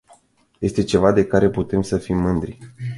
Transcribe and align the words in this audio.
Este 0.59 0.83
ceva 0.83 1.11
de 1.11 1.25
care 1.25 1.49
putem 1.49 1.81
să 1.81 1.97
fim 1.97 2.17
mândri. 2.17 2.57